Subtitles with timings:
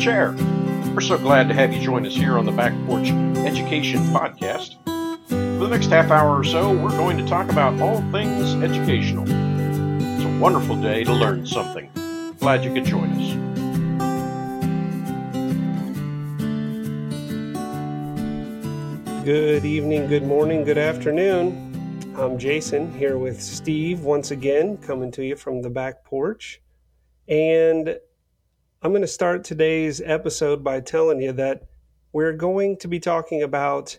[0.00, 0.34] chair.
[0.94, 4.82] We're so glad to have you join us here on the Back Porch Education Podcast.
[5.28, 9.24] For the next half hour or so, we're going to talk about all things educational.
[9.28, 11.90] It's a wonderful day to learn something.
[12.38, 13.34] Glad you could join us.
[19.26, 22.14] Good evening, good morning, good afternoon.
[22.16, 26.62] I'm Jason here with Steve once again, coming to you from the back porch.
[27.28, 27.98] And
[28.82, 31.64] I'm going to start today's episode by telling you that
[32.14, 33.98] we're going to be talking about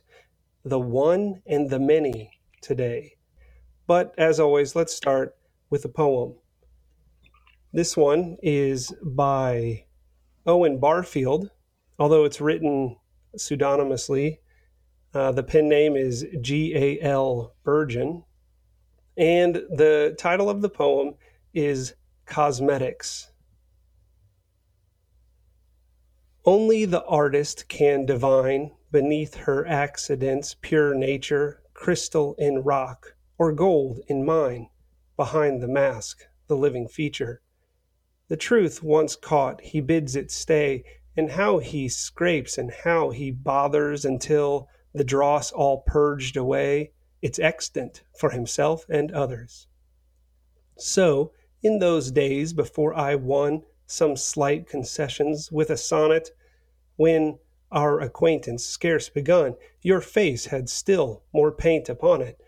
[0.65, 2.31] the one and the many
[2.61, 3.13] today.
[3.85, 5.35] But as always, let's start
[5.69, 6.33] with a poem.
[7.71, 9.85] This one is by
[10.47, 11.51] Owen Barfield,
[11.99, 12.97] although it's written
[13.37, 14.39] pseudonymously.
[15.13, 18.23] Uh, the pen name is G A L Burgeon.
[19.15, 21.13] And the title of the poem
[21.53, 21.93] is
[22.25, 23.30] Cosmetics.
[26.43, 33.99] Only the artist can divine beneath her accidents pure nature, crystal in rock, or gold
[34.07, 34.69] in mine,
[35.15, 37.43] behind the mask, the living feature.
[38.27, 40.83] The truth once caught, he bids it stay,
[41.15, 47.37] and how he scrapes and how he bothers until the dross all purged away, it's
[47.37, 49.67] extant for himself and others.
[50.75, 56.31] So, in those days before I won some slight concessions with a sonnet,
[56.95, 57.37] when
[57.71, 62.39] our acquaintance scarce begun, your face had still more paint upon it.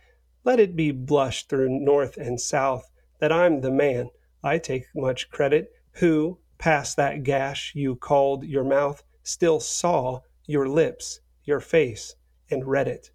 [0.46, 4.10] Let it be blushed through north and south that I'm the man,
[4.44, 10.68] I take much credit, who, past that gash you called your mouth, still saw your
[10.68, 12.16] lips, your face,
[12.50, 13.12] and read it.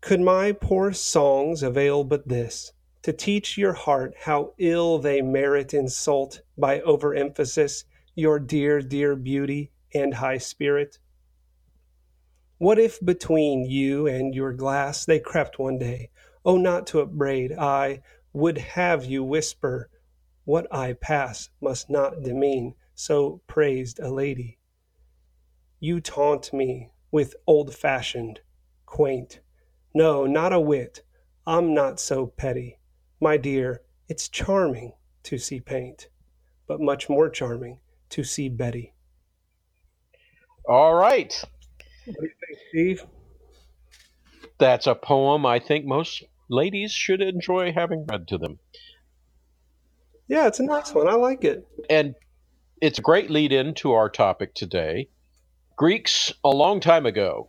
[0.00, 5.72] Could my poor songs avail but this, to teach your heart how ill they merit
[5.72, 7.84] insult by overemphasis,
[8.14, 10.98] your dear, dear beauty and high spirit?
[12.58, 16.10] What if between you and your glass they crept one day?
[16.44, 18.02] Oh, not to upbraid, I
[18.32, 19.88] would have you whisper,
[20.44, 24.58] What I pass must not demean so praised a lady.
[25.78, 28.40] You taunt me with old fashioned,
[28.84, 29.40] quaint.
[29.94, 31.02] No, not a whit.
[31.46, 32.79] I'm not so petty.
[33.20, 34.94] My dear, it's charming
[35.24, 36.08] to see paint,
[36.66, 37.78] but much more charming
[38.10, 38.94] to see Betty.
[40.66, 41.32] All right.
[42.06, 43.06] What do you think, Steve?
[44.58, 48.58] That's a poem I think most ladies should enjoy having read to them.
[50.26, 51.08] Yeah, it's a nice one.
[51.08, 51.66] I like it.
[51.90, 52.14] And
[52.80, 55.08] it's a great lead in to our topic today.
[55.76, 57.48] Greeks, a long time ago,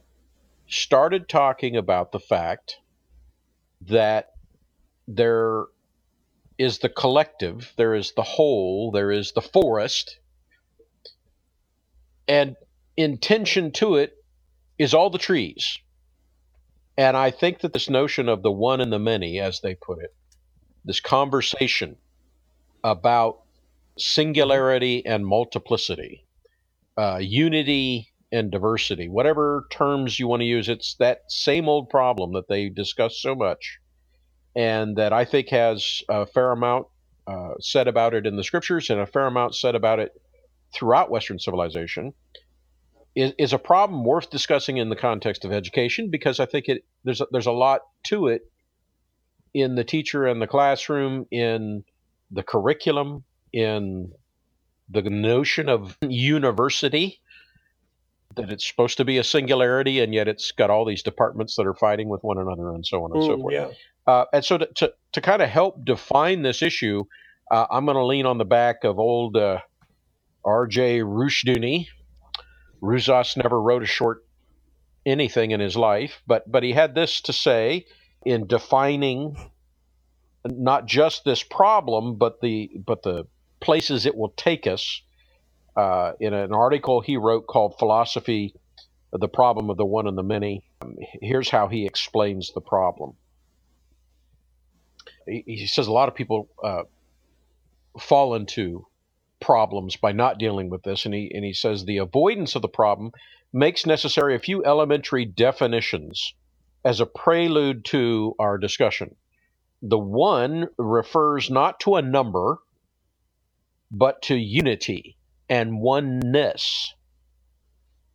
[0.68, 2.78] started talking about the fact
[3.82, 4.31] that
[5.08, 5.66] there
[6.58, 10.20] is the collective, there is the whole, there is the forest,
[12.28, 12.56] and
[12.96, 14.14] intention to it
[14.78, 15.80] is all the trees.
[16.98, 20.04] And I think that this notion of the one and the many, as they put
[20.04, 20.14] it,
[20.86, 21.98] this conversation
[22.84, 23.42] about
[23.98, 26.26] singularity and multiplicity,
[26.98, 32.34] uh, unity and diversity, whatever terms you want to use, it's that same old problem
[32.34, 33.80] that they discuss so much,
[34.56, 36.88] and that I think has a fair amount
[37.28, 40.12] uh, said about it in the scriptures and a fair amount said about it
[40.74, 42.14] throughout Western civilization
[43.16, 46.84] is, is a problem worth discussing in the context of education because I think it
[47.04, 48.42] there's a, there's a lot to it
[49.54, 51.84] in the teacher and the classroom, in
[52.32, 54.12] the curriculum, in
[54.90, 57.20] the notion of university
[58.36, 61.68] that it's supposed to be a singularity and yet it's got all these departments that
[61.68, 63.54] are fighting with one another and so on and mm, so forth.
[63.54, 63.70] Yeah.
[64.08, 67.04] Uh, and so to, to, to, kind of help define this issue,
[67.52, 69.60] uh, I'm going to lean on the back of old uh,
[70.44, 71.02] R.J.
[71.02, 71.88] Rushdoony,
[72.82, 74.26] Rousas never wrote a short
[75.06, 77.86] anything in his life, but but he had this to say
[78.26, 79.36] in defining
[80.46, 83.26] not just this problem, but the but the
[83.60, 85.02] places it will take us.
[85.76, 88.54] Uh, in an article he wrote called "Philosophy:
[89.12, 93.14] The Problem of the One and the Many." Um, here's how he explains the problem.
[95.28, 96.84] He, he says a lot of people uh,
[98.00, 98.86] fall into
[99.40, 101.06] problems by not dealing with this.
[101.06, 103.12] And he, and he says the avoidance of the problem
[103.52, 106.34] makes necessary a few elementary definitions
[106.86, 109.16] as a prelude to our discussion.
[109.82, 112.60] The one refers not to a number,
[113.90, 115.18] but to unity
[115.52, 116.94] and oneness.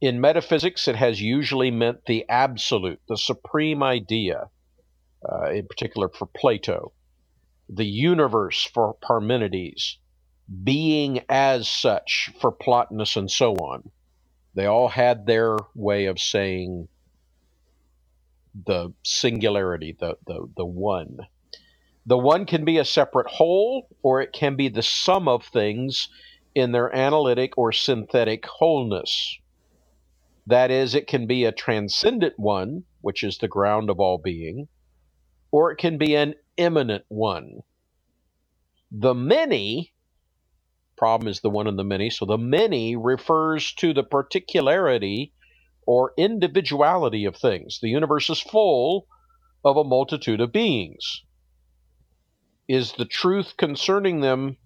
[0.00, 4.48] In metaphysics, it has usually meant the absolute, the supreme idea,
[5.30, 6.92] uh, in particular for Plato,
[7.68, 9.98] the universe for Parmenides,
[10.64, 13.90] being as such for Plotinus and so on.
[14.54, 16.88] They all had their way of saying
[18.64, 21.18] the singularity, the, the, the one.
[22.06, 26.08] The one can be a separate whole, or it can be the sum of things
[26.56, 29.38] in their analytic or synthetic wholeness.
[30.46, 34.66] That is, it can be a transcendent one, which is the ground of all being,
[35.50, 37.60] or it can be an immanent one.
[38.90, 39.92] The many,
[40.96, 45.34] problem is the one and the many, so the many refers to the particularity
[45.86, 47.80] or individuality of things.
[47.82, 49.06] The universe is full
[49.62, 51.22] of a multitude of beings.
[52.66, 54.56] Is the truth concerning them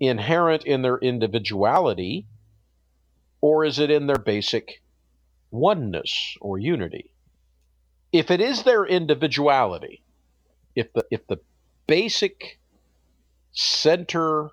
[0.00, 2.26] inherent in their individuality,
[3.40, 4.82] or is it in their basic
[5.50, 7.10] oneness or unity?
[8.12, 10.02] If it is their individuality,
[10.74, 11.38] if the if the
[11.86, 12.58] basic
[13.52, 14.50] center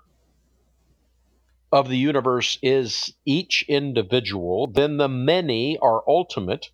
[1.72, 6.70] of the universe is each individual, then the many are ultimate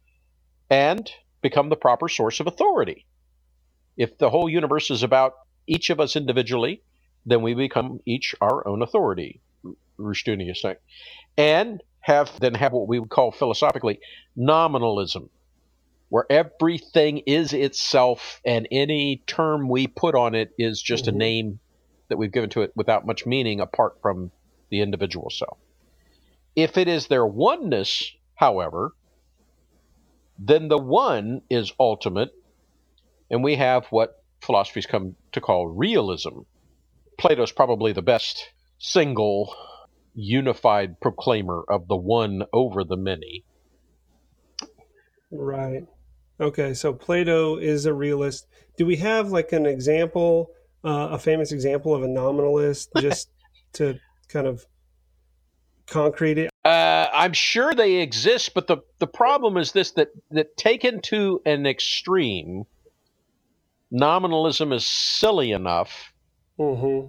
[0.71, 1.11] and
[1.41, 3.07] become the proper source of authority.
[3.97, 5.35] If the whole universe is about
[5.67, 6.83] each of us individually,
[7.27, 9.41] then we become each our own authority,
[9.99, 10.77] is saying.
[11.37, 14.01] And have then have what we would call philosophically
[14.35, 15.29] nominalism,
[16.09, 21.17] where everything is itself and any term we put on it is just mm-hmm.
[21.17, 21.61] a name
[22.09, 24.31] that we've given to it without much meaning apart from
[24.71, 25.59] the individual self.
[26.57, 28.93] If it is their oneness, however,
[30.39, 32.31] then the one is ultimate,
[33.31, 36.41] and we have what philosophies come to call realism.
[37.19, 39.55] Plato's probably the best single
[40.15, 43.45] unified proclaimer of the one over the many.
[45.31, 45.85] Right.
[46.41, 48.47] Okay, so Plato is a realist.
[48.77, 50.51] Do we have like an example,
[50.85, 53.29] uh, a famous example of a nominalist, just
[53.75, 53.99] to
[54.29, 54.65] kind of
[55.87, 56.51] concrete it?
[56.65, 61.43] Uh, I'm sure they exist, but the the problem is this: that that taken to
[61.45, 62.65] an extreme,
[63.91, 66.13] nominalism is silly enough.
[66.59, 67.09] Mm-hmm.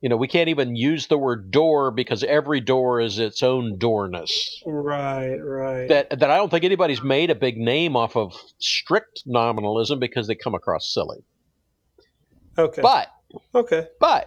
[0.00, 3.76] You know, we can't even use the word door because every door is its own
[3.76, 4.62] doorness.
[4.64, 5.88] Right, right.
[5.88, 10.26] That that I don't think anybody's made a big name off of strict nominalism because
[10.26, 11.18] they come across silly.
[12.56, 12.80] Okay.
[12.80, 13.08] But
[13.54, 13.88] okay.
[13.98, 14.26] But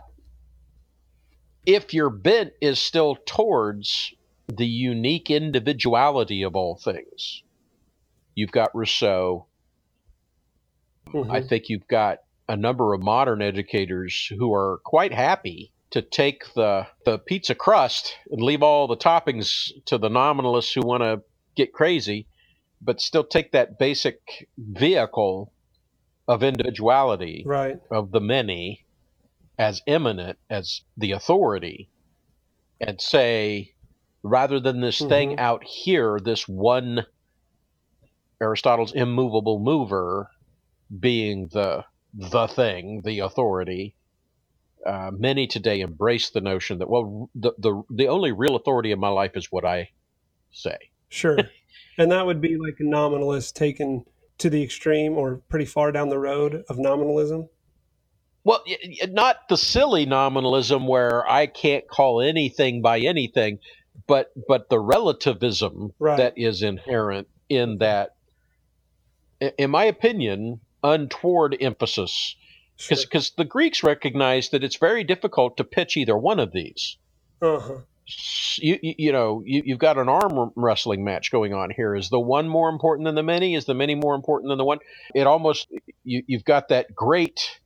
[1.65, 4.13] if your bent is still towards
[4.47, 7.41] the unique individuality of all things,
[8.35, 9.47] you've got Rousseau.
[11.07, 11.31] Mm-hmm.
[11.31, 16.53] I think you've got a number of modern educators who are quite happy to take
[16.55, 21.21] the, the pizza crust and leave all the toppings to the nominalists who want to
[21.55, 22.27] get crazy,
[22.81, 25.53] but still take that basic vehicle
[26.27, 27.79] of individuality right.
[27.91, 28.85] of the many
[29.59, 31.89] as immanent as the authority
[32.81, 33.73] and say,
[34.23, 35.09] rather than this mm-hmm.
[35.09, 37.05] thing out here, this one
[38.41, 40.29] Aristotle's immovable mover
[40.99, 43.95] being the the thing, the authority.
[44.85, 48.99] Uh, many today embrace the notion that well, the, the the only real authority in
[48.99, 49.89] my life is what I
[50.51, 50.77] say.
[51.07, 51.37] Sure,
[51.97, 54.03] and that would be like a nominalist taken
[54.39, 57.47] to the extreme or pretty far down the road of nominalism.
[58.43, 58.61] Well,
[59.07, 63.59] not the silly nominalism where I can't call anything by anything,
[64.05, 66.17] but but the relativism right.
[66.17, 68.15] that is inherent in that.
[69.57, 72.35] In my opinion, untoward emphasis
[72.77, 73.33] because because sure.
[73.37, 76.97] the Greeks recognized that it's very difficult to pitch either one of these.
[77.41, 77.79] Uh-huh.
[78.57, 81.95] You, you, you know you, you've got an arm wrestling match going on here.
[81.95, 83.55] Is the one more important than the many?
[83.55, 84.79] Is the many more important than the one?
[85.15, 85.67] It almost
[86.03, 87.59] you, you've got that great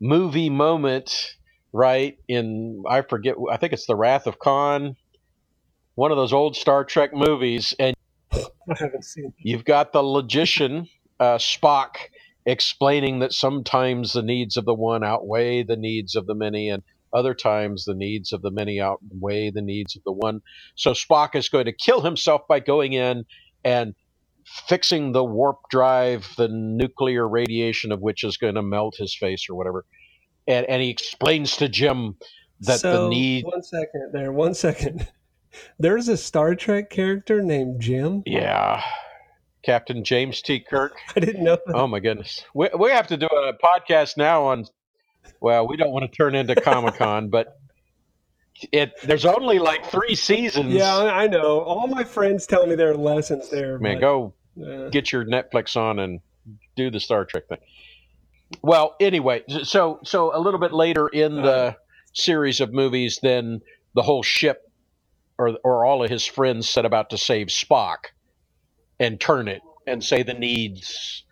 [0.00, 1.34] movie moment
[1.72, 4.96] right in I forget I think it's the Wrath of Khan,
[5.96, 7.96] one of those old Star Trek movies, and
[8.32, 8.38] I
[8.78, 9.32] haven't seen.
[9.38, 11.96] You've got the logician uh, Spock
[12.46, 16.82] explaining that sometimes the needs of the one outweigh the needs of the many and
[17.12, 20.40] other times the needs of the many outweigh the needs of the one.
[20.74, 23.24] So Spock is going to kill himself by going in
[23.64, 23.94] and
[24.68, 29.46] fixing the warp drive, the nuclear radiation of which is going to melt his face
[29.48, 29.84] or whatever.
[30.46, 32.16] And, and he explains to Jim
[32.60, 33.44] that so, the need.
[33.44, 35.08] One second there, one second.
[35.78, 38.22] There's a Star Trek character named Jim.
[38.26, 38.82] Yeah.
[39.64, 40.60] Captain James T.
[40.60, 40.96] Kirk.
[41.16, 41.58] I didn't know.
[41.66, 41.74] That.
[41.74, 44.66] Oh my goodness, we we have to do a podcast now on.
[45.40, 47.58] Well, we don't want to turn into Comic Con, but
[48.72, 50.72] it there's only like three seasons.
[50.72, 51.60] Yeah, I know.
[51.60, 53.78] All my friends tell me there are lessons there.
[53.78, 56.20] Man, but, go uh, get your Netflix on and
[56.76, 57.58] do the Star Trek thing.
[58.62, 61.72] Well, anyway, so so a little bit later in the uh,
[62.12, 63.60] series of movies, then
[63.94, 64.70] the whole ship
[65.38, 68.10] or or all of his friends set about to save Spock
[69.00, 71.24] and turn it and say the needs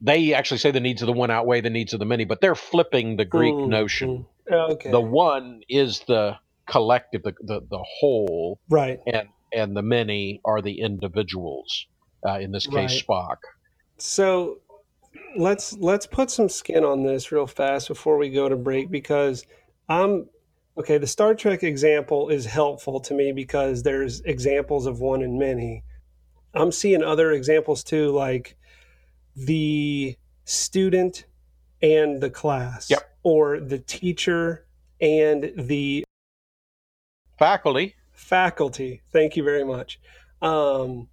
[0.00, 2.40] they actually say the needs of the one outweigh the needs of the many, but
[2.40, 4.26] they're flipping the Greek Mm, notion.
[4.50, 4.70] mm.
[4.72, 4.90] Okay.
[4.90, 6.36] The one is the
[6.66, 8.98] collective, the, the, the whole, right.
[9.06, 11.86] and and the many are the individuals.
[12.26, 13.36] Uh, in this case, Spock.
[13.98, 14.58] So
[15.36, 19.46] let's let's put some skin on this real fast before we go to break because
[19.88, 20.28] I'm
[20.78, 20.98] okay.
[20.98, 25.84] The Star Trek example is helpful to me because there's examples of one and many.
[26.54, 28.56] I'm seeing other examples too, like
[29.36, 31.24] the student
[31.82, 33.02] and the class, Yep.
[33.22, 34.66] or the teacher
[35.00, 36.04] and the
[37.38, 39.00] Faculty, faculty.
[39.12, 39.98] Thank you very much.
[40.42, 41.08] Um,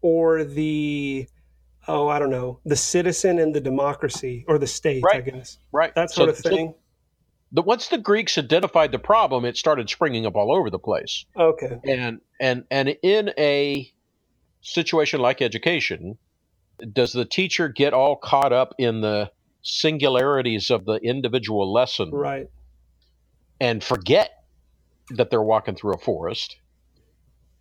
[0.00, 1.26] or the
[1.88, 5.92] oh, I don't know, the citizen and the democracy, or the state, I guess right?
[5.96, 6.74] that So- sort of so thing.
[7.50, 11.24] the, once the Greeks identified the problem, it started springing up all over the place.
[11.36, 13.92] Okay, And and and in a
[14.60, 16.18] situation like education,
[16.92, 19.30] does the teacher get all caught up in the
[19.62, 22.48] singularities of the individual lesson right.
[23.60, 24.30] and forget
[25.10, 26.56] that they're walking through a forest?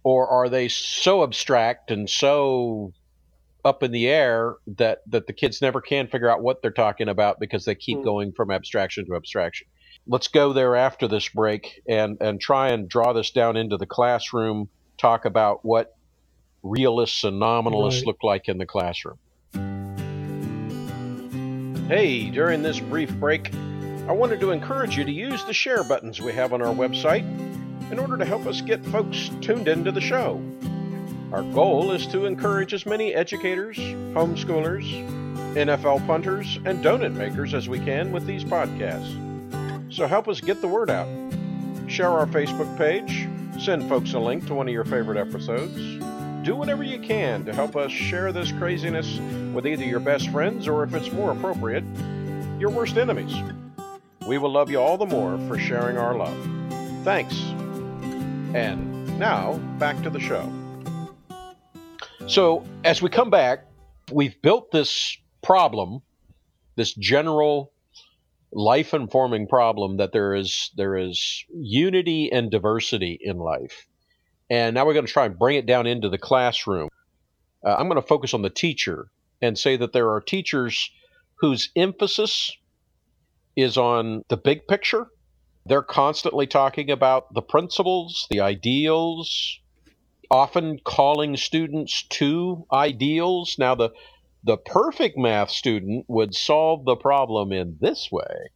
[0.03, 2.94] Or are they so abstract and so
[3.65, 7.10] up in the air that, that the kids never can figure out what they're talking
[7.10, 8.03] about because they keep Hmm.
[8.03, 9.68] going from abstraction to abstraction?
[10.08, 13.86] Let's go there after this break and, and try and draw this down into the
[13.86, 15.94] classroom, talk about what
[16.63, 18.08] realists and nominalists Right.
[18.08, 19.18] look like in the classroom.
[21.88, 23.51] Hey, during this brief break,
[24.08, 27.24] I wanted to encourage you to use the share buttons we have on our website
[27.92, 30.39] in order to help us get folks tuned into the show.
[31.32, 34.86] Our goal is to encourage as many educators, homeschoolers,
[35.56, 39.16] NFL punters, and donut makers as we can with these podcasts.
[39.92, 41.08] So help us get the word out.
[41.88, 43.28] Share our Facebook page,
[43.60, 46.04] send folks a link to one of your favorite episodes.
[46.43, 49.19] Do whatever you can to help us share this craziness
[49.53, 51.84] with either your best friends or, if it's more appropriate,
[52.60, 53.36] your worst enemies.
[54.25, 56.36] We will love you all the more for sharing our love.
[57.03, 57.36] Thanks.
[58.53, 60.50] And now, back to the show.
[62.25, 63.65] So, as we come back,
[64.12, 66.01] we've built this problem,
[66.77, 67.74] this general
[68.53, 73.88] life informing problem that there is there is unity and diversity in life.
[74.50, 76.89] And now we're going to try and bring it down into the classroom.
[77.65, 79.10] Uh, I'm going to focus on the teacher
[79.41, 80.91] and say that there are teachers
[81.36, 82.51] whose emphasis
[83.56, 85.08] is on the big picture.
[85.65, 89.60] They're constantly talking about the principles, the ideals,
[90.32, 93.56] often calling students to ideals.
[93.60, 93.91] Now, the
[94.44, 98.50] the perfect math student would solve the problem in this way,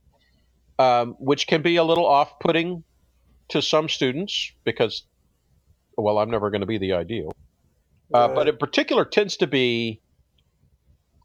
[0.80, 2.84] um, which can be a little off putting
[3.50, 5.04] to some students because,
[5.98, 7.32] well, I'm never going to be the ideal.
[8.14, 10.02] Uh, but in particular, tends to be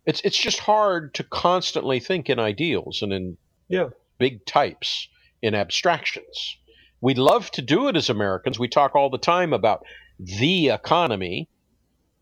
[0.07, 3.37] it's it's just hard to constantly think in ideals and in
[3.69, 3.89] Yeah.
[4.19, 5.09] big types
[5.43, 6.57] in abstractions.
[7.01, 8.59] We love to do it as Americans.
[8.59, 9.85] We talk all the time about
[10.19, 11.49] the economy,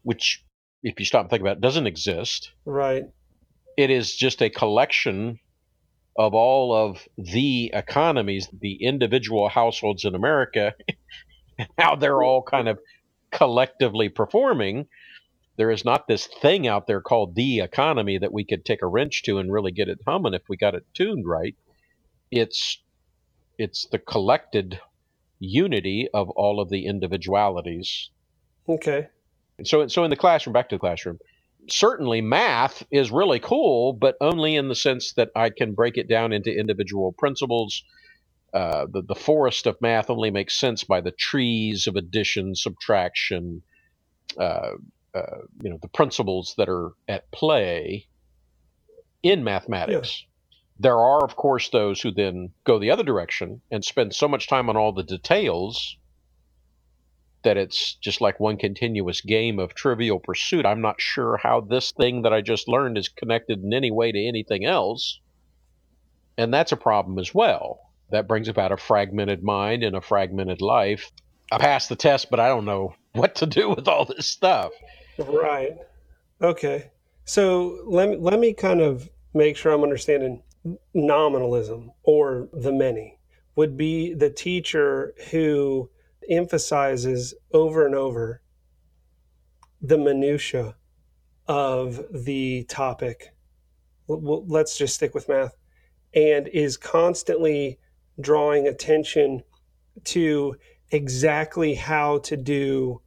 [0.02, 0.42] which,
[0.82, 2.50] if you stop and think about it, doesn't exist.
[2.64, 3.04] right.
[3.78, 5.38] It is just a collection
[6.18, 10.74] of all of the economies, the individual households in America,
[11.58, 12.78] and how they're all kind of
[13.30, 14.86] collectively performing.
[15.56, 18.86] There is not this thing out there called the economy that we could take a
[18.86, 21.56] wrench to and really get it humming if we got it tuned right.
[22.30, 22.78] It's
[23.58, 24.80] it's the collected
[25.38, 28.10] unity of all of the individualities.
[28.68, 29.08] Okay.
[29.64, 31.18] So so in the classroom, back to the classroom,
[31.70, 36.08] certainly math is really cool, but only in the sense that I can break it
[36.08, 37.82] down into individual principles.
[38.52, 43.62] Uh, the, the forest of math only makes sense by the trees of addition, subtraction,
[44.38, 44.72] uh,
[45.14, 48.06] uh, you know, the principles that are at play
[49.22, 50.24] in mathematics.
[50.78, 54.48] There are, of course, those who then go the other direction and spend so much
[54.48, 55.96] time on all the details
[57.42, 60.66] that it's just like one continuous game of trivial pursuit.
[60.66, 64.12] I'm not sure how this thing that I just learned is connected in any way
[64.12, 65.20] to anything else.
[66.36, 67.85] And that's a problem as well.
[68.10, 71.10] That brings about a fragmented mind and a fragmented life.
[71.50, 74.72] I passed the test, but I don't know what to do with all this stuff.
[75.18, 75.76] Right.
[76.40, 76.90] Okay.
[77.24, 80.42] So let me, let me kind of make sure I'm understanding
[80.94, 83.18] nominalism or the many
[83.54, 85.90] would be the teacher who
[86.28, 88.42] emphasizes over and over
[89.80, 90.74] the minutia
[91.48, 93.34] of the topic.
[94.08, 95.56] Let's just stick with math
[96.14, 97.78] and is constantly
[98.20, 99.42] drawing attention
[100.04, 100.56] to
[100.90, 103.00] exactly how to do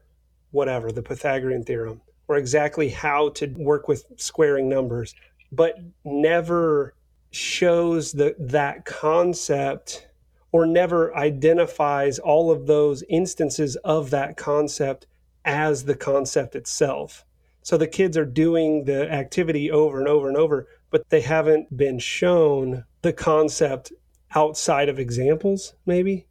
[0.51, 5.15] whatever, the Pythagorean theorem, or exactly how to work with squaring numbers,
[5.51, 6.95] but never
[7.31, 10.07] shows the, that concept
[10.51, 15.05] or never identifies all of those instances of that concept
[15.45, 17.23] as the concept itself.
[17.61, 21.75] So the kids are doing the activity over and over and over, but they haven't
[21.75, 23.91] been shown the concept
[24.36, 26.27] outside of examples, maybe?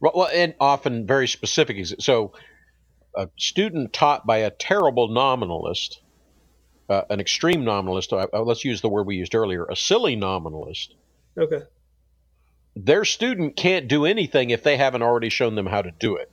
[0.00, 1.86] Well, and often very specific.
[2.00, 2.32] So
[3.14, 6.00] a student taught by a terrible nominalist,
[6.88, 10.16] uh, an extreme nominalist, uh, uh, let's use the word we used earlier, a silly
[10.16, 10.94] nominalist.
[11.38, 11.62] Okay.
[12.74, 16.30] Their student can't do anything if they haven't already shown them how to do it.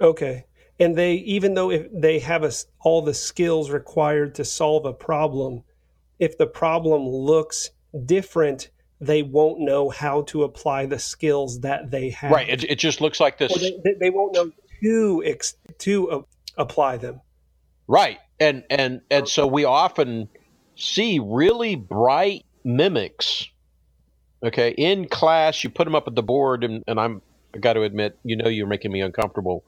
[0.00, 0.44] Okay.
[0.78, 4.92] And they, even though if they have a, all the skills required to solve a
[4.92, 5.64] problem,
[6.18, 7.70] if the problem looks
[8.04, 8.70] different,
[9.02, 12.30] they won't know how to apply the skills that they have.
[12.30, 12.48] Right.
[12.48, 13.52] It, it just looks like this.
[13.58, 16.22] They, they, won't know to ex- to uh,
[16.56, 17.20] apply them.
[17.88, 18.18] Right.
[18.38, 20.28] And and and so we often
[20.76, 23.48] see really bright mimics.
[24.44, 27.22] Okay, in class, you put them up at the board, and, and I'm
[27.54, 29.64] I got to admit, you know, you're making me uncomfortable,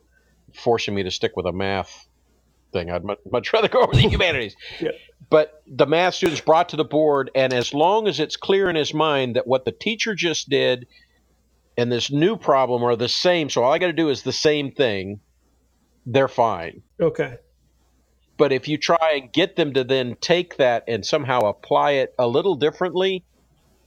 [0.52, 2.08] forcing me to stick with a math
[2.74, 2.90] thing.
[2.90, 4.54] I'd much, much rather go over the humanities.
[4.78, 4.90] yeah.
[5.30, 8.76] But the math student's brought to the board, and as long as it's clear in
[8.76, 10.86] his mind that what the teacher just did
[11.78, 14.32] and this new problem are the same, so all I got to do is the
[14.32, 15.20] same thing,
[16.04, 16.82] they're fine.
[17.00, 17.38] Okay.
[18.36, 22.14] But if you try and get them to then take that and somehow apply it
[22.18, 23.24] a little differently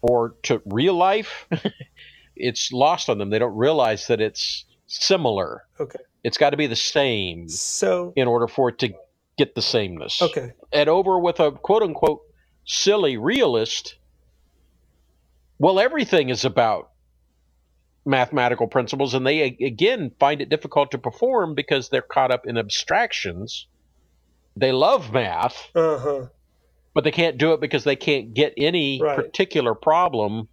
[0.01, 1.47] or to real life,
[2.35, 3.29] it's lost on them.
[3.29, 5.65] They don't realize that it's similar.
[5.79, 5.99] Okay.
[6.23, 8.93] It's got to be the same So, in order for it to
[9.37, 10.21] get the sameness.
[10.21, 10.53] okay.
[10.73, 12.21] And over with a quote unquote
[12.65, 13.95] silly realist,
[15.59, 16.89] well, everything is about
[18.05, 22.57] mathematical principles, and they again find it difficult to perform because they're caught up in
[22.57, 23.67] abstractions.
[24.55, 26.27] They love math, Uh huh.
[26.93, 29.15] but they can't do it because they can't get any Right.
[29.15, 30.47] particular problem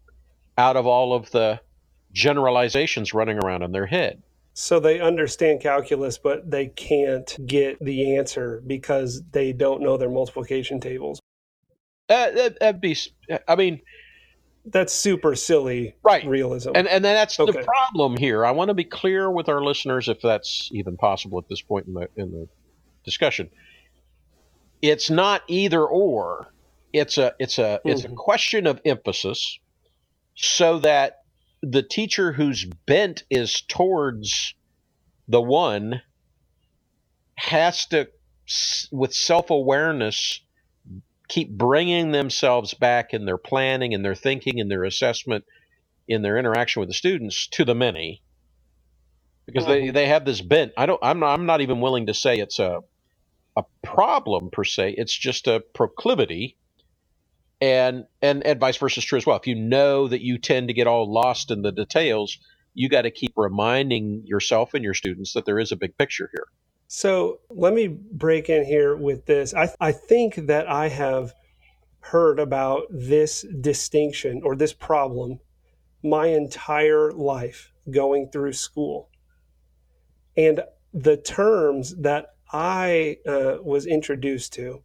[0.58, 1.60] out of all of the
[2.12, 4.22] generalizations running around in their head.
[4.54, 10.10] So they understand calculus, but they can't get the answer because they don't know their
[10.10, 11.18] multiplication tables.
[12.08, 12.96] Uh, that, that'd be,
[13.48, 13.80] I mean,
[14.66, 16.26] That's super silly Right.
[16.26, 16.70] realism.
[16.74, 17.52] and and that's Okay.
[17.52, 18.46] the problem here.
[18.46, 21.86] I want to be clear with our listeners, if that's even possible at this point
[21.86, 22.48] in the in the
[23.04, 23.50] discussion.
[24.80, 26.54] It's not either or.
[26.92, 28.16] It's a it's a it's a Mhm.
[28.16, 29.58] question of emphasis,
[30.34, 31.23] so that
[31.64, 34.55] the teacher whose bent is towards
[35.29, 36.03] the one
[37.37, 38.09] has to,
[38.92, 40.40] with self awareness,
[41.29, 45.44] keep bringing themselves back in their planning, and their thinking, and their assessment,
[46.07, 48.22] in their interaction with the students to the many,
[49.46, 49.94] because they, mm-hmm.
[49.94, 50.72] they have this bent.
[50.77, 51.00] I don't.
[51.03, 51.33] I'm not.
[51.33, 52.81] I'm not even willing to say it's a
[53.57, 54.94] a problem per se.
[54.96, 56.57] It's just a proclivity.
[57.64, 59.38] And, and and vice versa is true as well.
[59.38, 62.37] If you know that you tend to get all lost in the details,
[62.74, 66.29] you got to keep reminding yourself and your students that there is a big picture
[66.35, 66.46] here.
[66.88, 69.55] So let me break in here with this.
[69.55, 71.33] I, I think that I have
[72.00, 75.40] heard about this distinction or this problem
[76.03, 79.09] my entire life going through school.
[80.37, 80.61] And
[80.92, 84.83] the terms that I uh, was introduced to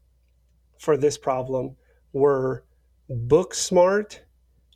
[0.79, 1.75] for this problem
[2.13, 2.63] were
[3.09, 4.21] book smart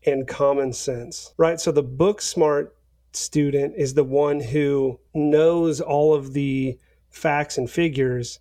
[0.06, 1.60] and common sense, right?
[1.60, 2.76] So the book smart
[3.14, 6.78] student is the one who knows all of the
[7.10, 8.40] facts and figures,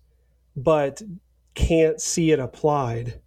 [0.55, 1.01] but
[1.53, 3.21] can't see it applied.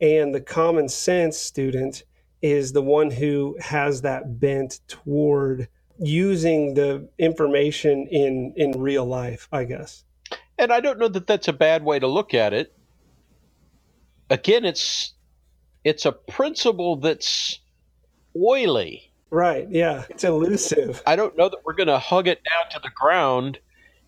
[0.00, 2.04] And the common sense student
[2.42, 9.48] is the one who has that bent toward using the information in in real life,
[9.50, 10.04] I guess.
[10.58, 12.72] And I don't know that that's a bad way to look at it.
[14.30, 15.14] Again, it's
[15.86, 17.60] it's a principle that's
[18.36, 19.12] oily.
[19.30, 20.04] Right, yeah.
[20.10, 21.00] It's elusive.
[21.06, 23.60] I don't know that we're going to hug it down to the ground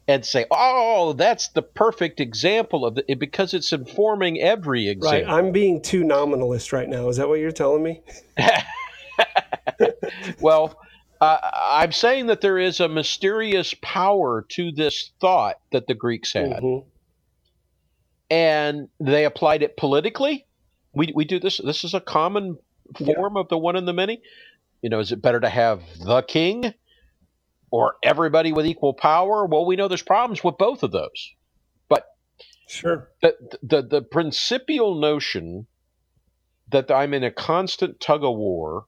[0.09, 5.29] and say, "Oh, that's the perfect example of it," because it's informing every example.
[5.31, 5.39] Right.
[5.39, 7.09] I'm being too nominalist right now.
[7.11, 8.03] Is that what you're telling me?
[10.41, 10.81] well,
[11.21, 16.33] uh, I'm saying that there is a mysterious power to this thought that the Greeks
[16.33, 16.85] had, Mhm.
[18.31, 20.47] and they applied it politically.
[20.93, 21.59] We we do this.
[21.59, 22.59] This is a common
[22.99, 23.15] Yeah.
[23.15, 24.23] form of the one and the many.
[24.83, 26.73] You know, is it better to have the king
[27.71, 29.45] or everybody with equal power?
[29.47, 31.33] Well, we know there's problems with both of those.
[31.89, 32.07] But
[32.69, 33.11] sure.
[33.21, 35.67] the the the principial notion
[36.71, 38.85] that I'm in a constant tug of war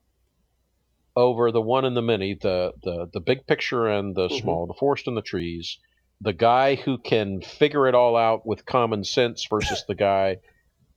[1.15, 4.41] over the one and the many, the the the big picture and the Mhm.
[4.41, 5.77] small, the forest and the trees,
[6.21, 10.37] the guy who can figure it all out with common sense versus the guy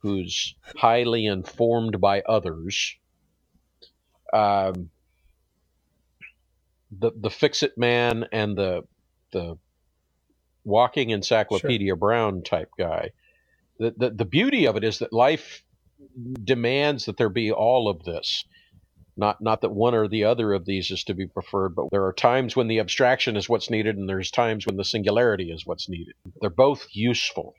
[0.05, 2.95] who's highly informed by others.
[4.31, 4.91] Um,
[6.99, 8.83] the the fix it man and the
[9.31, 9.57] the
[10.63, 13.09] walking encyclopedia Brown type guy.
[13.79, 15.63] The, the the beauty of it is that life
[16.43, 18.45] demands that there be all of this.
[19.17, 22.05] Not not that one or the other of these is to be preferred, but there
[22.05, 25.65] are times when the abstraction is what's needed, and there's times when the singularity is
[25.65, 26.13] what's needed.
[26.41, 27.55] They're both useful.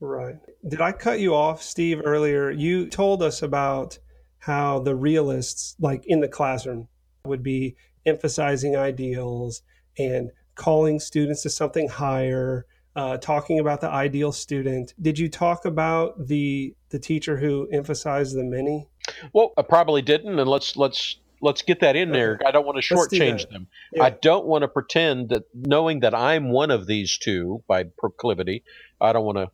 [0.00, 0.36] Right.
[0.68, 2.50] Did I cut you off, Steve, earlier?
[2.50, 3.98] You told us about
[4.38, 6.88] how the realists, like in the classroom,
[7.24, 9.62] would be emphasizing ideals
[9.98, 14.94] and calling students to something higher, uh, talking about the ideal student.
[15.00, 18.88] Did you talk about the the teacher who emphasized the many?
[19.32, 22.38] Well, I probably didn't, and let's let's let's get that in there.
[22.46, 23.66] I don't want to shortchange them.
[23.92, 24.04] Yeah.
[24.04, 28.62] I don't want to pretend that knowing that I'm one of these two by proclivity,
[29.00, 29.50] I don't want to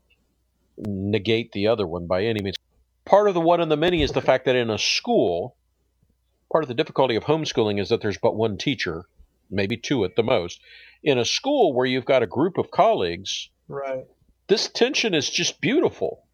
[0.78, 2.56] negate the other one by any means.
[3.04, 5.56] Part of the one and the many is the fact that in a school,
[6.50, 9.04] part of the difficulty of homeschooling is that there's but one teacher,
[9.50, 10.60] maybe two at the most.
[11.02, 14.04] In a school where you've got a group of colleagues, Right.
[14.48, 16.24] this tension is just beautiful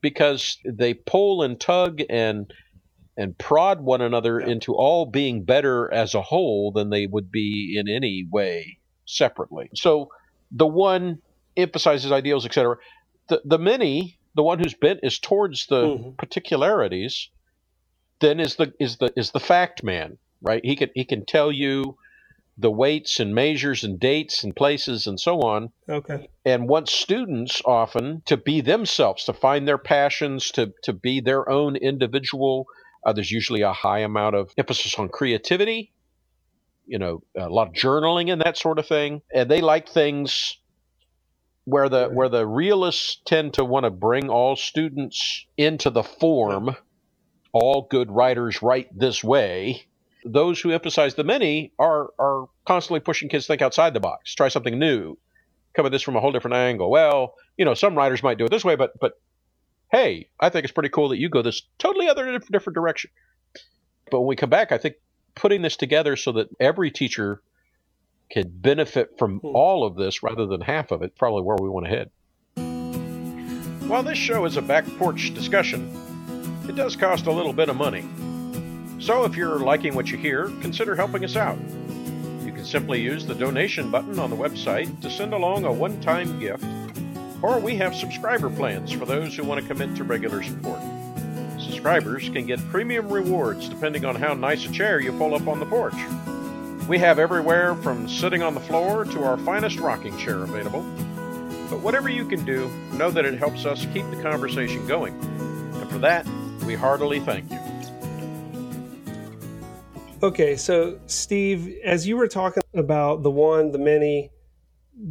[0.00, 2.52] because they pull and tug and
[3.16, 4.48] and prod one another Yeah.
[4.48, 9.70] into all being better as a whole than they would be in any way separately.
[9.74, 10.08] So
[10.50, 11.20] the one
[11.56, 12.76] emphasizes ideals, etc.
[13.28, 16.16] The the many, the one who's bent is towards the Mhm.
[16.16, 17.28] particularities,
[18.20, 20.64] then is the is the is the fact man, right?
[20.64, 21.96] He can he can tell you
[22.58, 26.28] the weights and measures and dates and places and so on Okay.
[26.44, 31.48] and wants students often to be themselves, to find their passions, to, to be their
[31.48, 32.66] own individual.
[33.04, 35.92] Uh, there's usually a high amount of emphasis on creativity,
[36.86, 39.22] you know, a lot of journaling and that sort of thing.
[39.34, 40.58] And they like things
[41.64, 46.76] where the where the realists tend to want to bring all students into the form.
[47.52, 49.86] All good writers write this way.
[50.24, 54.34] Those who emphasize the many are are constantly pushing kids to think outside the box,
[54.34, 55.18] try something new,
[55.74, 56.90] come at this from a whole different angle.
[56.90, 59.20] Well, you know, some writers might do it this way, but but
[59.90, 63.10] hey, I think it's pretty cool that you go this totally other different direction.
[64.10, 64.96] But when we come back, I think
[65.34, 67.42] putting this together so that every teacher
[68.32, 69.54] can benefit from Hmm.
[69.54, 72.10] all of this rather than half of it, probably where we want to head.
[73.88, 75.90] While this show is a back porch discussion,
[76.66, 78.04] it does cost a little bit of money.
[79.00, 81.58] So if you're liking what you hear, consider helping us out.
[82.46, 86.00] You can simply use the donation button on the website to send along a one
[86.00, 86.64] time gift,
[87.42, 90.80] or we have subscriber plans for those who want to commit to regular support.
[91.58, 95.60] Subscribers can get premium rewards depending on how nice a chair you pull up on
[95.60, 95.94] the porch.
[96.92, 100.82] We have everywhere from sitting on the floor to our finest rocking chair available.
[101.70, 105.14] But whatever you can do, know that it helps us keep the conversation going.
[105.80, 106.28] And for that,
[106.66, 107.58] we heartily thank you.
[110.22, 114.30] Okay, so Steve, as you were talking about the one, the many,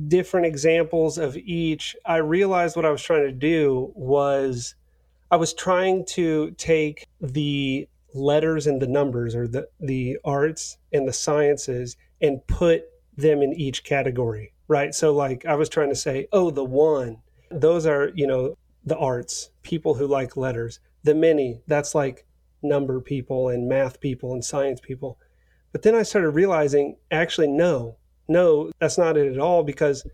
[0.08, 4.76] different examples of each, I realized what I was trying to do was
[5.32, 11.08] I was trying to take the letters and the numbers or the, the arts and
[11.08, 12.84] the sciences and put
[13.16, 14.94] them in each category, right?
[14.94, 17.18] So, like, I was trying to say, oh, the one,
[17.50, 20.80] those are, you know, the arts, people who like letters.
[21.04, 22.26] The many, that's like
[22.62, 25.18] number people and math people and science people.
[25.72, 27.98] But then I started realizing actually, no,
[28.28, 30.06] no, that's not it at all because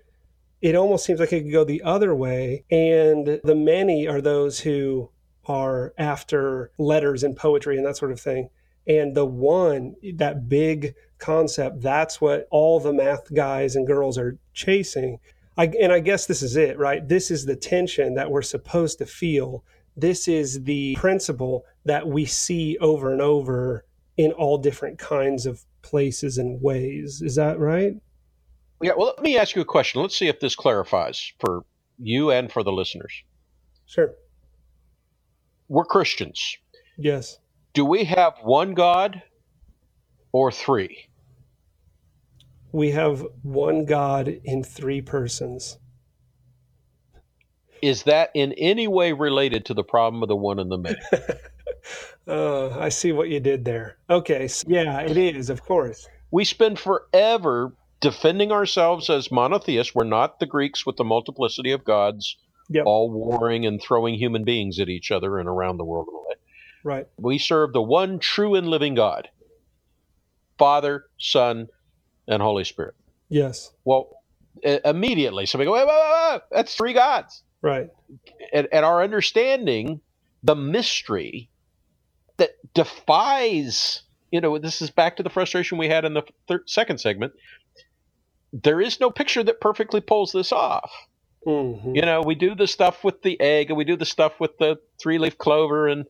[0.62, 2.63] it almost seems like it could go the other way.
[2.71, 5.12] And the many are those who
[5.47, 8.49] are after letters and poetry and that sort of thing.
[8.88, 14.38] And the one, that big concept, that's what all the math guys and girls are
[14.53, 15.19] chasing.
[15.57, 17.05] I, and I guess this is it, right?
[17.07, 19.63] This is the tension that we're supposed to feel.
[19.97, 23.83] This is the principle that we see over and over
[24.15, 27.21] in all different kinds of places and ways.
[27.21, 27.93] Is that right?
[28.81, 30.01] Yeah, well, let me ask you a question.
[30.01, 31.63] Let's see if this clarifies for
[31.97, 33.23] you and for the listeners.
[33.88, 34.13] Sure.
[35.69, 36.58] We're Christians.
[36.97, 37.39] Yes.
[37.73, 39.21] Do we have one God
[40.32, 41.10] or three?
[42.71, 45.77] We have one God in three persons.
[47.82, 50.97] Is that in any way related to the problem of the one and the many?
[52.27, 53.97] uh, I see what you did there.
[54.10, 54.47] Okay.
[54.47, 56.08] So yeah, it is, of course.
[56.32, 59.93] We spend forever defending ourselves as monotheists.
[59.93, 62.38] We're not the Greeks with the multiplicity of gods,
[62.69, 62.86] Yep.
[62.86, 66.08] all warring and throwing human beings at each other and around the world.
[66.08, 66.39] and all that.
[66.84, 67.08] Right.
[67.17, 69.30] We serve the one true and living God.
[70.58, 71.67] Father, Son,
[72.27, 72.95] and Holy Spirit.
[73.30, 73.71] Yes.
[73.86, 74.10] Well,
[74.63, 77.43] immediately somebody go, wait, wait, wait, wait, that's three gods.
[77.62, 77.89] Right.
[78.53, 80.01] And, and our understanding
[80.43, 81.49] the mystery
[82.38, 86.69] that defies, you know, this is back to the frustration we had in the third,
[86.69, 87.34] second segment.
[88.53, 90.91] There is no picture that perfectly pulls this off.
[91.47, 94.39] Hmm You know, we do the stuff with the egg and we do the stuff
[94.39, 95.88] with the three leaf clover.
[95.88, 96.05] And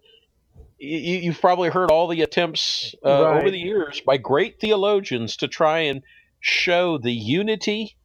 [0.80, 5.48] you, you've probably heard all the attempts uh, over the years by great theologians to
[5.48, 6.02] try and
[6.40, 7.98] show the unity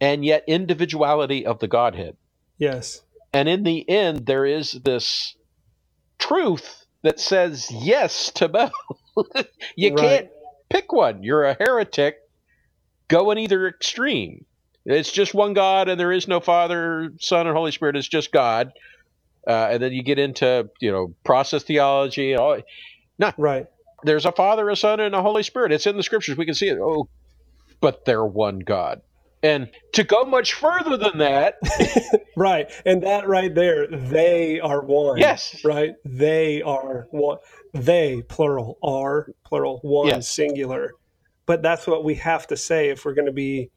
[0.00, 2.16] and yet individuality of the Godhead.
[2.56, 3.02] Yes.
[3.32, 5.34] And in the end, there is this
[6.20, 8.72] truth that says yes to both.
[9.76, 9.98] you Right.
[9.98, 10.28] can't
[10.70, 11.24] pick one.
[11.24, 12.16] You're a heretic.
[13.08, 14.44] Go in either extreme.
[14.90, 17.94] It's just one God, and there is no Father, Son, and Holy Spirit.
[17.96, 18.72] It's just God.
[19.46, 22.34] Uh, and then you get into you know process theology.
[23.18, 23.66] Not right.
[24.04, 25.72] there's a Father, a Son, and a Holy Spirit.
[25.72, 26.36] It's in the Scriptures.
[26.36, 26.78] We can see it.
[26.80, 27.08] Oh,
[27.80, 29.02] but they're one God.
[29.42, 31.54] And to go much further than that,
[32.36, 32.70] Right.
[32.84, 35.18] And that right there, they are one.
[35.18, 35.92] yes, Right.
[36.04, 37.38] They are one.
[37.72, 40.28] They, plural, are, plural, one, Yes.
[40.28, 40.92] singular.
[41.46, 43.70] But that's what we have to say if we're going to be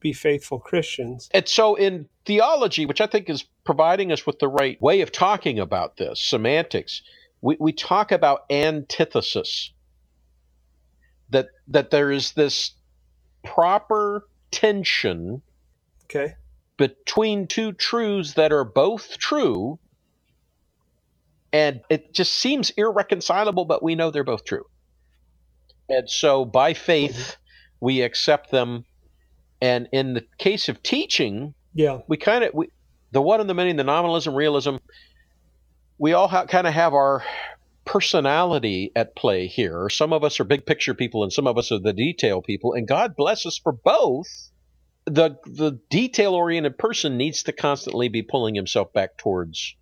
[0.00, 1.28] be faithful Christians.
[1.32, 5.12] And so in theology, which I think is providing us with the right way of
[5.12, 7.02] talking about this, semantics,
[7.40, 9.72] we, we talk about antithesis.
[11.30, 12.72] That that there is this
[13.44, 15.42] proper tension
[16.04, 16.34] Okay.
[16.78, 19.78] between two truths that are both true.
[21.52, 24.64] And it just seems irreconcilable, but we know they're both true.
[25.88, 27.84] And so by faith, mm-hmm.
[27.84, 28.84] we accept them.
[29.60, 31.98] And in the case of teaching, Yeah.
[32.08, 32.68] we kind of we
[33.10, 34.76] the one and the many, the nominalism, realism.
[35.98, 37.24] We all ha- kind of have our
[37.84, 39.88] personality at play here.
[39.88, 42.74] Some of us are big picture people, and some of us are the detail people.
[42.74, 44.26] And God bless us for both.
[45.06, 49.74] The the detail oriented person needs to constantly be pulling himself back towards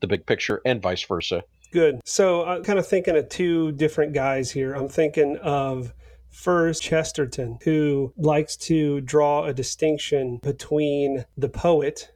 [0.00, 1.42] the big picture, and vice versa.
[1.72, 2.00] Good.
[2.04, 4.74] So I'm kind of thinking of two different guys here.
[4.74, 5.92] I'm thinking of
[6.38, 12.12] first Chesterton, who likes to draw a distinction between the poet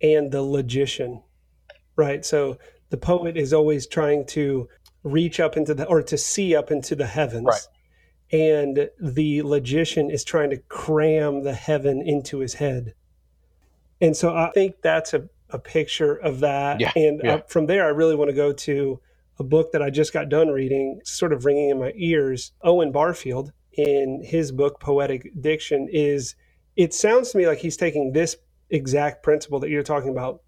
[0.00, 1.20] and the logician,
[1.96, 2.24] right?
[2.24, 2.58] So
[2.90, 4.68] the poet is always trying to
[5.02, 7.46] reach up into the, or to see up into the heavens.
[7.46, 7.66] Right.
[8.30, 12.94] And the logician is trying to cram the heaven into his head.
[14.00, 16.80] And so I think that's a, a picture of that.
[16.80, 17.34] Yeah, and yeah.
[17.34, 19.00] uh, from there, I really want to go to
[19.38, 22.52] a book that I just got done reading, sort of ringing in my ears.
[22.62, 26.36] Owen Barfield, in his book, Poetic Diction, is
[26.76, 28.36] it sounds to me like he's taking this
[28.70, 30.40] exact principle that you're talking about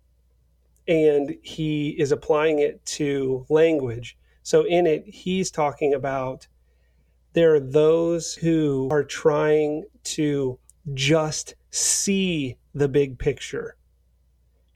[0.89, 4.17] and he is applying it to language.
[4.43, 6.47] So in it, he's talking about
[7.33, 10.59] there are those who are trying to
[10.95, 13.77] just see the big picture.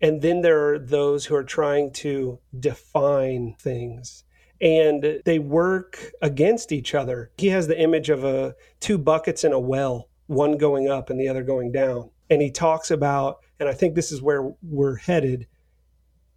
[0.01, 4.25] And then there are those who are trying to define things.
[4.61, 7.31] And they work against each other.
[7.39, 11.19] He has the image of a two buckets in a well, one going up and
[11.21, 12.11] the other going down.
[12.29, 15.47] And he talks about, and I think this is where we're headed,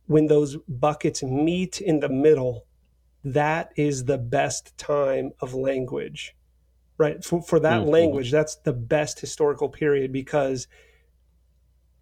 [0.08, 2.66] when those buckets meet in the middle,
[3.24, 6.36] that is the best time of language
[6.98, 7.90] right for, for that Mhm.
[7.90, 10.68] language that's the best historical period because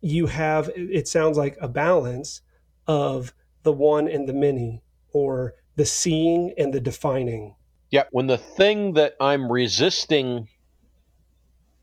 [0.02, 2.42] you have it sounds like a balance
[2.88, 3.34] of
[3.64, 4.84] the one and the many
[5.14, 7.56] or the seeing and the defining
[7.92, 10.48] Yeah, when the thing that I'm resisting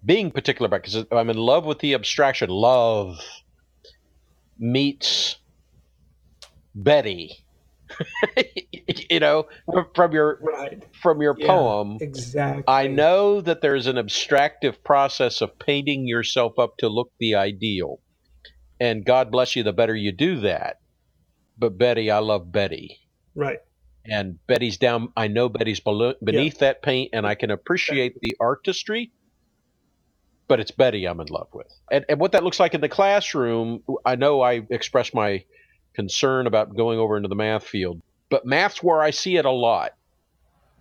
[0.05, 3.19] being particular about, because I'm in love with the abstraction, love
[4.59, 5.37] meets
[6.75, 7.45] Betty.
[9.11, 9.47] you know,
[9.95, 11.47] from, your right from your Yeah.
[11.47, 17.11] poem, exactly I know that there's an abstractive process of painting yourself up to look
[17.19, 18.01] the ideal,
[18.81, 20.81] and God bless you, the better you do that.
[21.59, 23.01] But Betty, I love Betty
[23.35, 23.59] right
[24.09, 25.13] and Betty's down.
[25.17, 29.13] I know Betty's belo- beneath that paint, and I can appreciate the artistry.
[30.47, 32.89] But it's Betty I'm in love with, and and what that looks like in the
[32.89, 33.83] classroom.
[34.05, 35.45] I know I expressed my
[35.95, 39.51] concern about going over into the math field, but math's where I see it a
[39.51, 39.93] lot.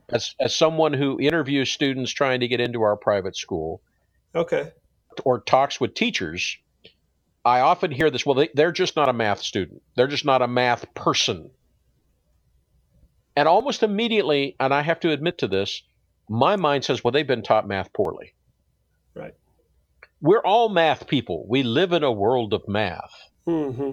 [0.10, 3.81] As as someone who interviews students trying to get into our private school
[4.33, 4.71] okay
[5.25, 6.57] or talks with teachers,
[7.47, 8.25] I often hear this.
[8.25, 9.81] Well, they, they're just not a math student.
[9.95, 11.49] They're just not a math person.
[13.36, 15.83] And almost immediately, and I have to admit to this,
[16.29, 18.33] my mind says, well, they've been taught math poorly.
[19.15, 19.36] Right.
[20.21, 21.45] We're all math people.
[21.47, 23.13] We live in a world of math.
[23.45, 23.91] hmm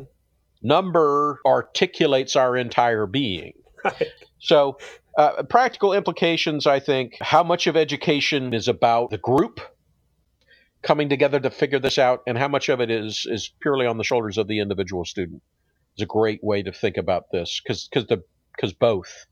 [0.62, 3.52] Number articulates our entire being.
[3.84, 4.08] right
[4.40, 4.78] So
[5.16, 9.60] Uh, practical implications, I think, how much of education is about the group
[10.85, 13.99] coming together to figure this out, and how much of it is is purely on
[13.99, 15.42] the shoulders of the individual student.
[15.97, 18.23] Is a great way to think about this because because the
[18.55, 19.27] because both,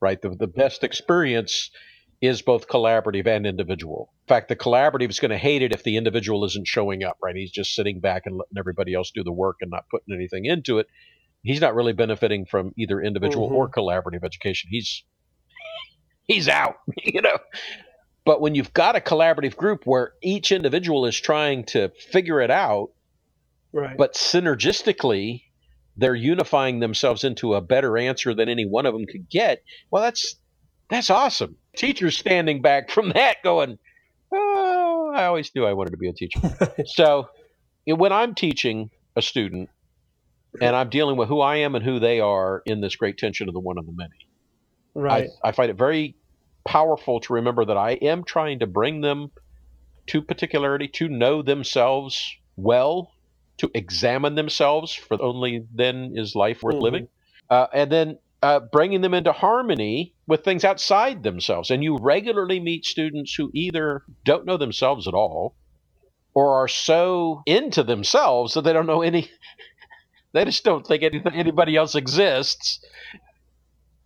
[0.00, 0.20] right?
[0.20, 1.70] The the best experience
[2.20, 4.12] is both collaborative and individual.
[4.24, 7.18] In fact, the collaborative is going to hate it if the individual isn't showing up,
[7.22, 7.36] right?
[7.36, 10.46] He's just sitting back and letting everybody else do the work and not putting anything
[10.46, 10.86] into it.
[11.42, 13.56] He's not really benefiting from either individual mm-hmm.
[13.56, 14.70] or collaborative education.
[14.72, 15.04] He's
[16.26, 17.38] he's out, you know.
[18.26, 22.50] But when you've got a collaborative group where each individual is trying to figure it
[22.50, 22.90] out,
[23.72, 23.96] right.
[23.96, 25.44] but synergistically
[25.96, 30.02] they're unifying themselves into a better answer than any one of them could get, well
[30.02, 30.36] that's
[30.90, 31.56] that's awesome.
[31.76, 33.78] Teachers standing back from that going,
[34.32, 36.40] "Oh, I always knew I wanted to be a teacher."
[36.86, 37.28] so,
[37.86, 39.70] when I'm teaching a student
[40.60, 43.48] and I'm dealing with who I am and who they are in this great tension
[43.48, 44.28] of the one and the many,
[44.94, 45.30] right?
[45.42, 46.16] I, I find it very
[46.66, 49.30] powerful to remember that I am trying to bring them
[50.08, 53.12] to particularity, to know themselves well,
[53.58, 56.84] to examine themselves, for only then is life worth mm-hmm.
[56.84, 57.08] living.
[57.48, 61.70] Uh, and then uh, bringing them into harmony with things outside themselves.
[61.70, 65.54] And you regularly meet students who either don't know themselves at all
[66.34, 69.30] or are so into themselves that they don't know any,
[70.32, 72.80] they just don't think anything, anybody else exists.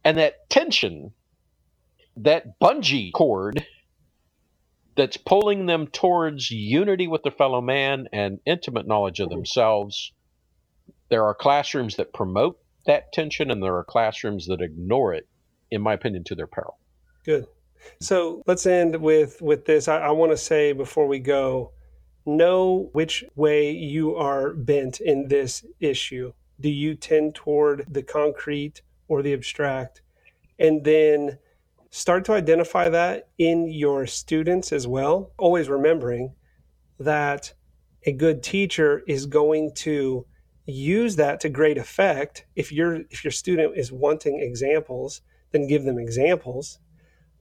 [0.04, 1.12] And that tension
[2.16, 3.64] that bungee cord
[4.96, 10.12] that's pulling them towards unity with their fellow man and intimate knowledge of themselves.
[11.08, 15.28] There are classrooms that promote that tension, and there are classrooms that ignore it,
[15.70, 16.78] in my opinion, to their peril.
[17.24, 17.46] Good.
[18.00, 19.88] So let's end with with this.
[19.88, 21.72] I, I want to say before we go,
[22.26, 26.32] know which way you are bent in this issue.
[26.60, 30.02] Do you tend toward the concrete or the abstract?
[30.58, 31.38] And then
[31.90, 35.32] start to identify that in your students as well.
[35.38, 36.34] Always remembering
[36.98, 37.52] that
[38.04, 40.26] a good teacher is going to
[40.66, 42.46] use that to great effect.
[42.54, 46.78] If your if your student is wanting examples, then give them examples.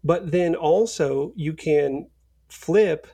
[0.03, 2.09] But then also you can
[2.47, 3.07] flip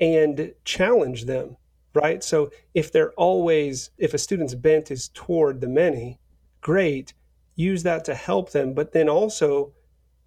[0.00, 1.56] and challenge them,
[1.94, 2.24] right?
[2.24, 6.18] So if they're always if a student's bent is toward the many,
[6.60, 7.14] great,
[7.54, 9.72] use that to help them, but then also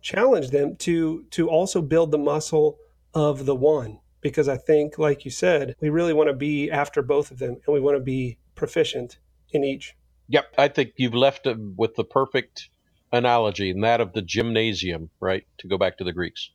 [0.04, 2.78] challenge them to to also build the muscle
[3.16, 7.02] of the one because I think like you said we really want to be after
[7.02, 9.18] both of them and we want to be proficient
[9.52, 9.96] in each.
[10.28, 12.70] Yep, I think you've left with the perfect
[13.12, 15.46] analogy and that of the gymnasium, right?
[15.60, 16.50] To go back to the Greeks.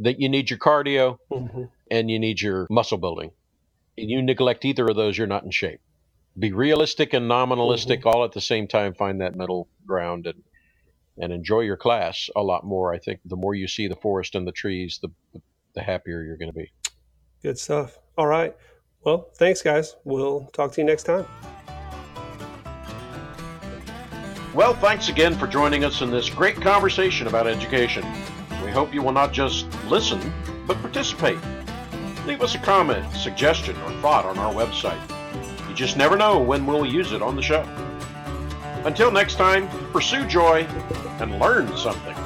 [0.00, 1.64] That you need your cardio mm-hmm.
[1.90, 3.30] and you need your muscle building.
[3.98, 5.80] And you neglect either of those, you're not in shape.
[6.38, 8.08] Be realistic and nominalistic mm-hmm.
[8.08, 8.94] all at the same time.
[8.94, 10.42] Find that middle ground and
[11.18, 12.92] and enjoy your class a lot more.
[12.92, 15.08] I think the more you see the forest and the trees, the,
[15.74, 16.72] the happier you're going to be.
[17.42, 17.98] Good stuff.
[18.16, 18.54] All right.
[19.02, 19.96] Well, thanks, guys.
[20.04, 21.26] We'll talk to you next time.
[24.52, 28.04] Well, thanks again for joining us in this great conversation about education.
[28.64, 30.20] We hope you will not just listen,
[30.66, 31.38] but participate.
[32.26, 35.00] Leave us a comment, suggestion, or thought on our website.
[35.68, 37.62] You just never know when we'll use it on the show.
[38.84, 40.66] Until next time, pursue joy
[41.20, 42.19] and learn something.